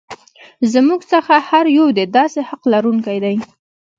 [0.73, 3.35] زموږ څخه هر یو د داسې حق لرونکی دی.